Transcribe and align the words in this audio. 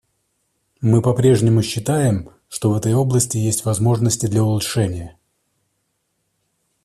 Мы 0.81 1.03
попрежнему 1.03 1.61
считаем, 1.61 2.31
что 2.49 2.71
в 2.71 2.75
этой 2.75 2.95
области 2.95 3.37
есть 3.37 3.65
возможности 3.65 4.25
для 4.25 4.41
улучшения. 4.43 5.19